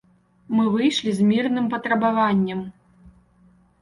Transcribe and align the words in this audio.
Мы 0.55 0.63
выйшлі 0.75 1.13
з 1.19 1.27
мірным 1.33 1.65
патрабаваннем. 1.75 2.59